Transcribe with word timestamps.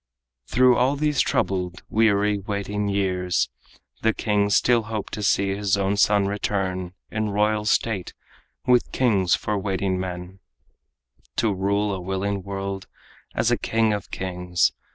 Through 0.47 0.77
all 0.77 0.95
these 0.95 1.21
troubled, 1.21 1.83
weary, 1.87 2.39
waiting 2.39 2.87
years, 2.87 3.51
The 4.01 4.15
king 4.15 4.49
still 4.49 4.81
hoped 4.89 5.13
to 5.13 5.21
see 5.21 5.49
his 5.53 5.77
son 5.99 6.25
return 6.25 6.95
In 7.11 7.29
royal 7.29 7.65
state, 7.65 8.15
with 8.65 8.91
kings 8.91 9.35
for 9.35 9.59
waiting 9.59 9.99
men, 9.99 10.39
To 11.35 11.53
rule 11.53 11.93
a 11.93 12.01
willing 12.01 12.41
world 12.41 12.87
as 13.35 13.53
king 13.61 13.93
of 13.93 14.09
kings. 14.09 14.71